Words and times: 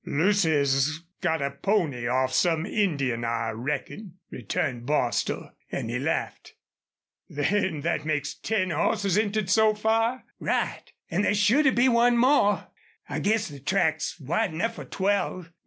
"Lucy's 0.03 1.03
got 1.21 1.43
a 1.43 1.51
pony 1.51 2.07
off 2.07 2.33
some 2.33 2.65
Indian, 2.65 3.23
I 3.23 3.51
reckon," 3.51 4.17
returned 4.31 4.87
Bostil, 4.87 5.51
and 5.71 5.91
he 5.91 5.99
laughed. 5.99 6.55
"Then 7.29 7.83
thet 7.83 8.03
makes 8.03 8.33
ten 8.33 8.71
hosses 8.71 9.15
entered 9.15 9.51
so 9.51 9.75
far?" 9.75 10.23
"Right. 10.39 10.85
An' 11.11 11.21
there's 11.21 11.37
sure 11.37 11.61
to 11.61 11.71
be 11.71 11.87
one 11.87 12.17
more. 12.17 12.69
I 13.07 13.19
guess 13.19 13.47
the 13.47 13.59
track's 13.59 14.19
wide 14.19 14.51
enough 14.51 14.73
for 14.77 14.85
twelve." 14.85 15.51